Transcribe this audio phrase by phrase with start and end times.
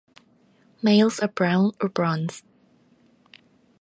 [0.81, 2.41] Males are brown or bronze.